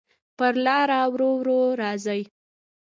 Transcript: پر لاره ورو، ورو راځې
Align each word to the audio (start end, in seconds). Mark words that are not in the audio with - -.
پر 0.37 0.53
لاره 0.65 1.01
ورو، 1.11 1.29
ورو 1.39 1.61
راځې 1.81 2.21